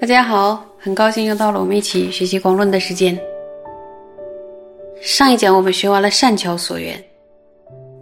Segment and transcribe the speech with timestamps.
[0.00, 3.16] 大家好，很高兴又到了我们一起学习广论的时间。
[5.00, 7.02] 上一讲我们学完了善巧所缘，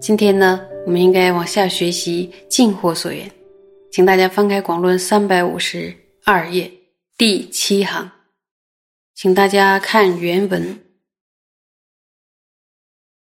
[0.01, 3.31] 今天呢，我们应该往下学习净惑所缘。
[3.93, 5.95] 请大家翻开广论三百五十
[6.25, 6.71] 二页
[7.21, 8.13] 第七行，
[9.15, 10.83] 请大家看原文。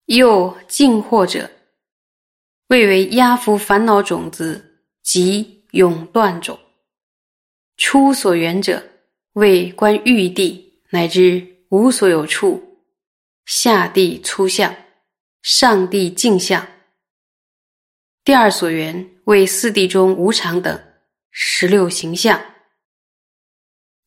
[0.05, 1.51] 又净惑者，
[2.67, 6.57] 谓为压伏烦恼种子及永断种。
[7.75, 8.81] 出所缘者，
[9.33, 12.79] 为观欲地乃至无所有处，
[13.43, 14.73] 下地粗相，
[15.41, 16.65] 上地镜相。
[18.23, 20.81] 第二所缘为四地中无常等
[21.31, 22.41] 十六形象。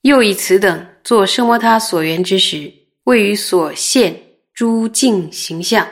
[0.07, 2.73] 又以此等作生摩他所缘之时，
[3.05, 4.23] 位于所现
[4.55, 5.87] 诸境形象，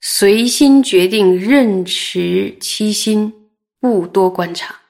[0.00, 3.50] 随心决定任持其心，
[3.80, 4.80] 不多观察。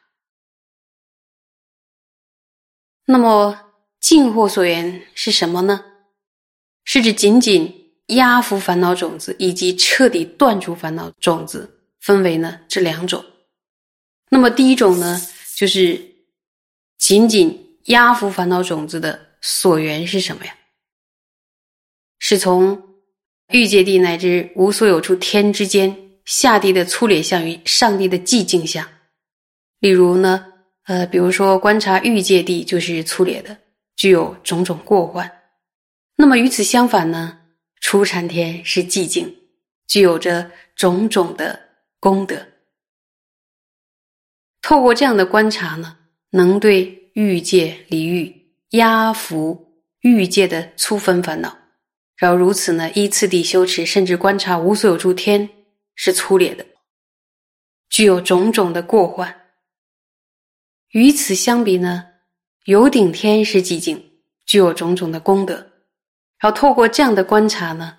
[3.06, 3.58] 那么
[4.00, 5.82] 净惑所缘是什么呢？
[6.84, 13.24] 是指仅仅压伏烦恼种子，以及彻底断除烦恼种子，分为呢这两种。
[14.28, 15.18] 那么第一种呢，
[15.56, 15.98] 就是
[16.98, 20.54] 仅仅压伏烦恼种子的所缘是什么呀？
[22.18, 22.80] 是从
[23.48, 28.86] 欲界地乃至无所有处天之间下地的粗劣相与上地的寂静相。
[29.78, 30.46] 例如呢？
[30.84, 33.56] 呃，比如说观察欲界地就是粗劣的，
[33.94, 35.30] 具有种种过患。
[36.16, 37.38] 那么与此相反呢，
[37.80, 39.36] 初禅天是寂静，
[39.86, 41.60] 具有着种种的
[42.00, 42.44] 功德。
[44.60, 45.96] 透过这样的观察呢，
[46.30, 51.56] 能对欲界离欲、压伏欲界的粗分烦恼，
[52.16, 55.49] 然后如此呢，依次第修持，甚至观察无所有诸天
[55.94, 56.65] 是粗劣的，
[57.88, 59.37] 具有种种的过患。
[60.91, 62.06] 与此相比呢，
[62.65, 64.12] 有顶天是寂静，
[64.47, 65.54] 具有种种的功德。
[66.38, 67.99] 然后透过这样的观察呢，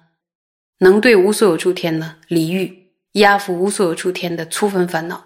[0.80, 5.24] 能对无所有诸天呢离欲，压服无所有诸天的粗分烦恼。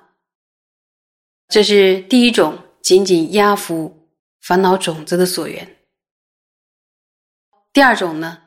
[1.47, 4.07] 这是第一种仅仅压服
[4.41, 5.75] 烦恼种子的所缘。
[7.73, 8.39] 第二种呢，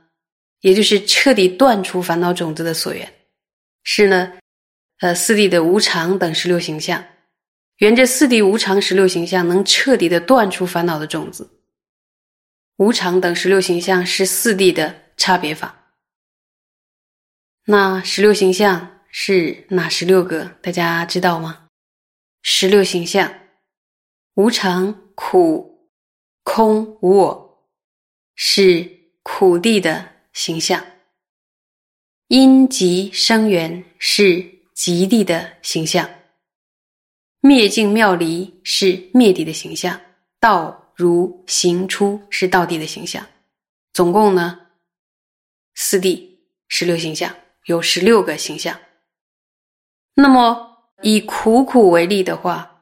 [0.60, 3.12] 也就是彻底断除烦恼种子的所缘，
[3.82, 4.38] 是呢，
[5.00, 7.04] 呃，四谛的无常等十六形象。
[7.78, 11.50] 缘着四谛无常十六形象，能彻底的断除烦恼的种子。
[12.76, 15.92] 无常等十六形象是四谛的差别法。
[17.64, 20.44] 那十六形象是哪十六个？
[20.62, 21.66] 大家知道吗？
[22.42, 23.32] 十六形象：
[24.38, 25.90] 无常、苦、
[26.44, 27.68] 空、无我，
[28.36, 28.88] 是
[29.24, 30.80] 苦地的形象；
[32.28, 36.08] 因极生缘是极地的形象。
[37.40, 40.00] 灭尽妙离是灭地的形象，
[40.38, 43.26] 道如行出是道地的形象，
[43.92, 44.68] 总共呢
[45.74, 46.38] 四地
[46.68, 47.34] 十六形象，
[47.64, 48.78] 有十六个形象。
[50.14, 52.77] 那么以苦苦为例的话，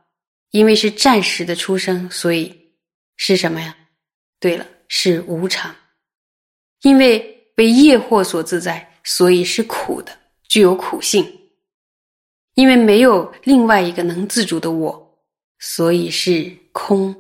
[0.51, 2.73] 因为是暂时的出生，所以
[3.17, 3.77] 是什么呀？
[4.39, 5.75] 对了，是无常。
[6.83, 7.19] 因为
[7.55, 10.17] 被业惑所自在，所以是苦的，
[10.49, 11.27] 具有苦性。
[12.55, 15.19] 因为没有另外一个能自主的我，
[15.59, 17.15] 所以是空；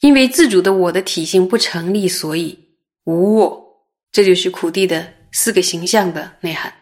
[0.00, 2.56] 因为自主的我的体性不成立，所以
[3.04, 3.64] 无我。
[4.12, 6.72] 这就是苦地的四个形象的内涵。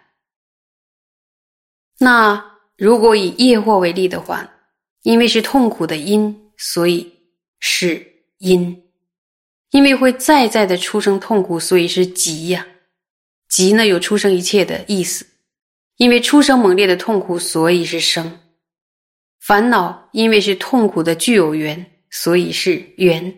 [1.99, 2.43] 那
[2.77, 4.51] 如果以业惑为例的话，
[5.06, 7.09] 因为是痛苦的因，所以
[7.61, 8.05] 是
[8.39, 8.75] 因；
[9.71, 12.67] 因为会再再的出生痛苦，所以是集呀。
[13.49, 15.25] 集呢，有出生一切的意思。
[15.99, 18.25] 因为出生猛烈的痛苦，所以是生；
[19.39, 23.33] 烦恼因为是痛苦的具有缘，所以是缘。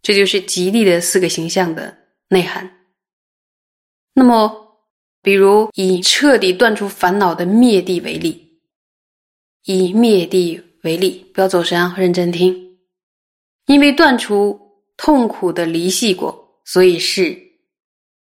[0.00, 1.98] 这就是吉利的四个形象的
[2.28, 2.86] 内涵。
[4.14, 4.78] 那么，
[5.22, 8.60] 比如以彻底断除烦恼的灭地为例，
[9.64, 12.78] 以灭地为例，不要走神啊，认真听。
[13.66, 14.58] 因为断除
[14.96, 17.36] 痛苦的离系果，所以是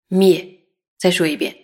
[0.08, 0.46] 灭。
[0.98, 1.54] 再说一遍。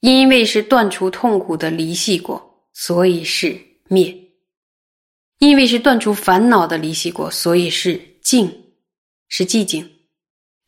[0.00, 2.40] 因为是断除痛苦的离系果，
[2.72, 3.58] 所以是
[3.88, 4.14] 灭；
[5.38, 8.48] 因为是断除烦恼的离系果，所以是静，
[9.28, 9.82] 是寂静；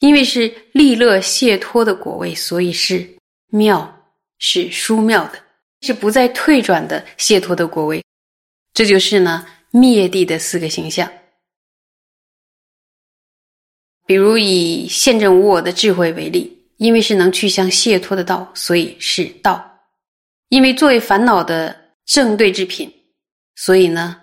[0.00, 3.08] 因为是利乐解脱的果位，所以是
[3.50, 5.40] 妙，是殊妙的，
[5.82, 8.02] 是不再退转的解脱的果位。
[8.72, 11.10] 这就是呢灭地的四个形象。
[14.06, 19.60] 比如以现证无我的智慧为例，因为是能去向解脱的道，所以是道；
[20.48, 22.92] 因为作为烦恼的正对之品，
[23.54, 24.20] 所以呢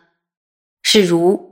[0.81, 1.45] 是如。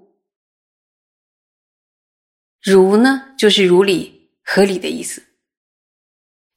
[2.61, 5.23] 如呢就是如理合理的意思。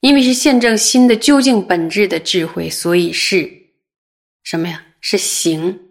[0.01, 3.51] 因为是现证心的究竟本质的智慧，所以是
[4.45, 4.85] 什么呀？
[5.01, 5.88] 是行。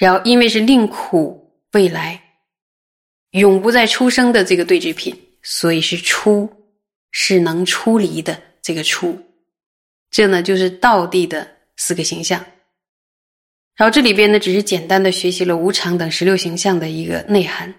[0.00, 2.18] 然后因为是令苦未来
[3.32, 6.50] 永不再出生的这个对治品，所以是出，
[7.10, 9.16] 是能出离的这个出。
[10.10, 12.42] 这呢就是道地的四个形象。
[13.76, 17.72] 然后这里边呢只是简单的学习了无常等十六形象的一个内涵。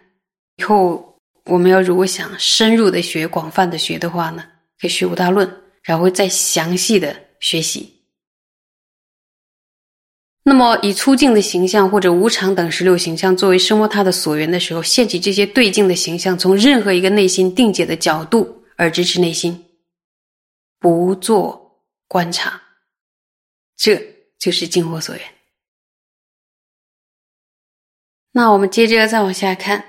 [0.57, 4.45] 以后我们要如果想深入的学、广泛的学的话呢？
[4.79, 5.51] 可以学五大论，
[5.83, 8.00] 然后再详细的学习。
[10.43, 19.63] 那么，以粗净的形象或者无常等十六形象作为生活它的所缘的时候，现起这些对境的形象，从任何一个内心定解的角度而支持内心，
[20.79, 22.59] 不做观察，
[23.77, 24.01] 这
[24.39, 25.23] 就是净火所缘。
[28.31, 29.85] 那我们接着再往下看。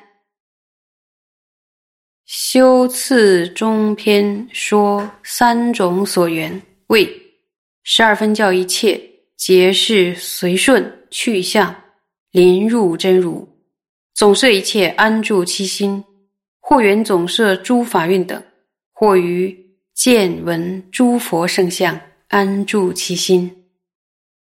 [2.26, 7.10] 修次中篇说三种所缘，为
[7.82, 9.00] 十二分教一切
[9.44, 11.74] 皆是随顺去向，
[12.30, 13.48] 临入真如，
[14.14, 16.04] 总摄一切安住其心，
[16.60, 18.40] 或缘总摄诸法运等，
[18.92, 19.52] 或于
[19.94, 23.50] 见闻诸佛圣相安住其心。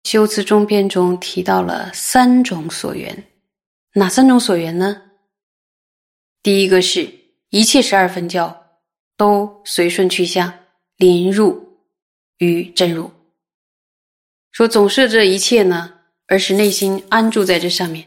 [0.04, 3.24] 修辞中篇中提到了三种所缘，
[3.94, 5.00] 哪三种所缘呢？
[6.42, 7.10] 第一个是。
[7.48, 8.66] 一切十二分教
[9.16, 10.52] 都随顺去向，
[10.98, 11.78] 临入
[12.38, 13.10] 于真如。
[14.52, 15.92] 说总摄这一切呢，
[16.26, 18.06] 而使内心安住在这上面。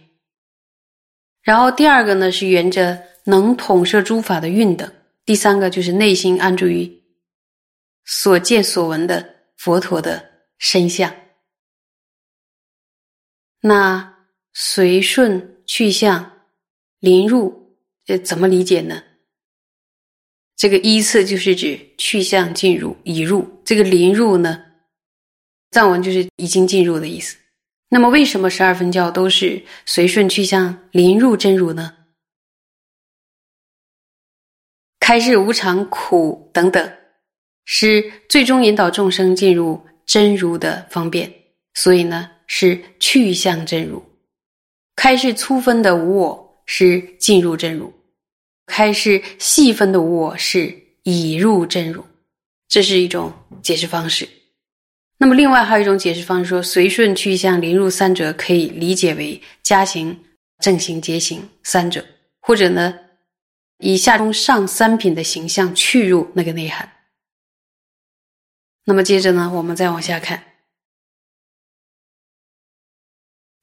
[1.41, 4.91] 然后第二个呢，是沿着能统摄诸法的运等。
[5.25, 7.03] 第三个就是内心安住于
[8.05, 9.27] 所见所闻的
[9.57, 10.23] 佛陀的
[10.59, 11.13] 身相。
[13.61, 14.15] 那
[14.53, 16.31] 随顺去向，
[16.99, 17.75] 临入，
[18.05, 19.03] 这，怎么理解呢？
[20.55, 24.64] 这个依次就是指去向进入已入，这个临入呢，
[25.75, 27.35] 藏文就是已经进入的意思。
[27.89, 31.93] 那么为什么十二分教都是随顺去向临入真如呢？
[35.01, 36.93] 开示无常、苦等等，
[37.65, 41.29] 是最终引导众生进入真如的方便，
[41.73, 44.01] 所以呢是去向真如。
[44.95, 47.93] 开示粗分的无我，是进入真如。
[48.65, 50.73] 开示细分的无我是
[51.03, 52.01] 已入真如，
[52.69, 54.25] 这是一种解释方式。
[55.17, 60.23] 那么，另外还有一种解释方式，说随顺去向临入三者，可以理解为加行、
[60.59, 62.05] 正行、结行三者，
[62.41, 62.93] 或者呢，
[63.77, 66.91] 以下中上三品的形象去入那个内涵。
[68.83, 70.43] 那么接着呢，我们再往下看，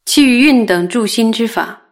[0.07, 1.83] 其余运等助心之法，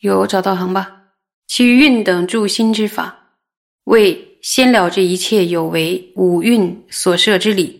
[0.00, 1.14] 有找到行吧？
[1.46, 3.36] 其余运等助心之法，
[3.84, 7.79] 为先了这一切有为五蕴所设之理；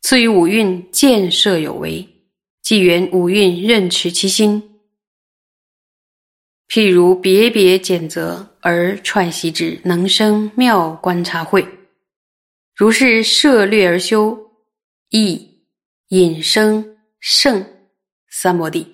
[0.00, 2.06] 次于五蕴见设有为，
[2.62, 4.62] 即缘五蕴任持其心。
[6.68, 11.66] 譬如别别拣择而串习之，能生妙观察慧。
[12.76, 14.38] 如是涉略而修，
[15.08, 15.64] 亦
[16.08, 17.64] 引生胜
[18.30, 18.86] 三摩地，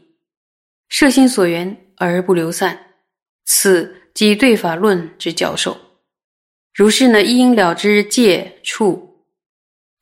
[0.88, 2.78] 摄心所缘而不流散。
[3.44, 5.76] 此即对法论之教授，
[6.72, 7.22] 如是呢？
[7.22, 9.13] 一应了之戒处，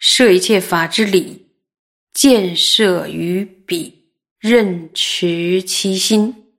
[0.03, 1.47] 设一切法之理，
[2.13, 6.53] 见设于彼，任持其心。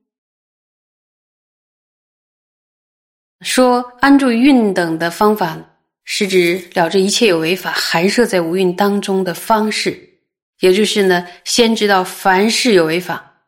[3.41, 5.59] 说安住运等的方法，
[6.05, 10.21] 是指了这一切有为法含摄在无运当中的方式，
[10.61, 13.43] 也就是呢，先知道凡事有为法，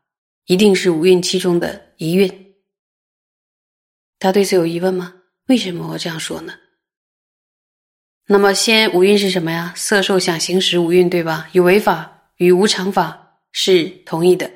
[0.48, 2.54] 一定是无运其中的一运。
[4.20, 5.14] 他对此有疑问吗？
[5.48, 6.54] 为什么我这样说呢？
[8.28, 9.72] 那么，先五蕴是什么呀？
[9.76, 11.48] 色、受、想、行、识五蕴，对吧？
[11.52, 14.50] 有为法与无常法是同一的。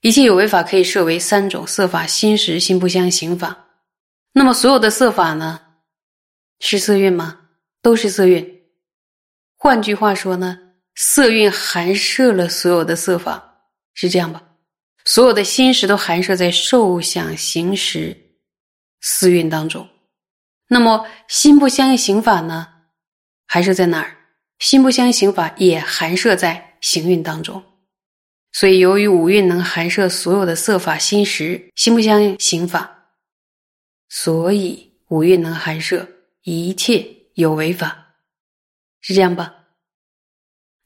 [0.00, 3.66] 一切有为法可以设为三种：色法、心识、心不相行法。
[4.32, 5.60] 那么，所有的色法呢，
[6.60, 7.40] 是色蕴吗？
[7.82, 8.62] 都是色蕴。
[9.58, 10.58] 换句话说呢，
[10.94, 13.60] 色蕴含摄了所有的色法，
[13.92, 14.42] 是这样吧？
[15.04, 18.16] 所有的心识都含摄在受、想、行、识。
[19.02, 19.86] 四蕴当中，
[20.68, 22.68] 那么心不相应行法呢？
[23.46, 24.16] 还是在哪儿？
[24.58, 27.62] 心不相应行法也含摄在行运当中。
[28.52, 33.08] 所以，由于五蕴能含摄所有的色法心识，心不相应行法，
[34.08, 36.08] 所以五蕴能含摄
[36.42, 38.14] 一切有为法，
[39.00, 39.54] 是这样吧？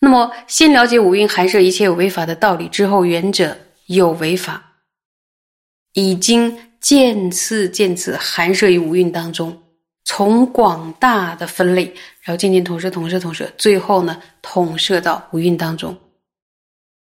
[0.00, 4.82] 那么，先了解五蕴含摄一切有为法的道理之后，原者有为法
[5.92, 9.62] 已经渐次渐次含摄于五蕴当中，
[10.10, 11.84] 从广大的分类，
[12.22, 15.94] 然后渐渐统摄、统摄、统摄，最后呢，统摄到五蕴当中，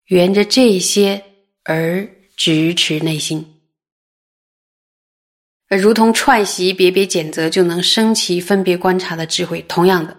[0.08, 1.24] 沿着这些
[1.64, 3.44] 而直持内心。
[5.70, 9.62] 而如同串习别别检则，就能升起分别观察的智慧。
[9.70, 10.16] 同样的，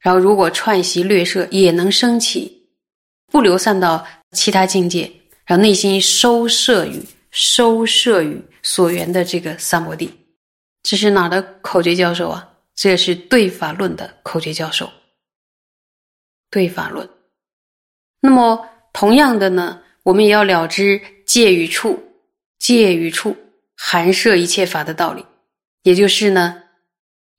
[0.00, 2.50] 然后如果串习略摄，也能升起
[3.30, 5.02] 不流散到其他境界，
[5.44, 6.98] 然后内心收摄于
[7.30, 10.10] 收摄于所缘的这个三摩地。
[10.82, 12.56] 这是哪的口诀教授啊？
[12.74, 14.90] 这是对法论的口诀教授。
[16.50, 17.08] 对法论。
[18.20, 22.02] 那么同样的呢，我们也要了知界与处，
[22.58, 23.36] 界与处。
[23.84, 25.26] 含摄一切法的道理，
[25.82, 26.62] 也就是呢，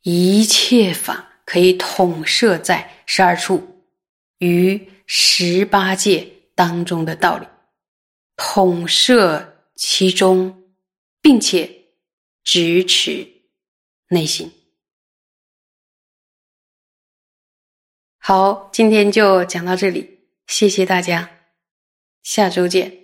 [0.01, 3.85] 一切法可以统摄在十二处
[4.39, 7.47] 与十八界当中的道理，
[8.35, 10.63] 统摄其中，
[11.21, 11.71] 并且
[12.43, 13.25] 直持
[14.13, 14.51] 内心。
[18.17, 21.29] 好，今天就讲到这里，谢谢大家，
[22.22, 23.02] 下周见。